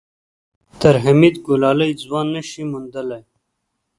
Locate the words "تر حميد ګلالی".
0.79-1.91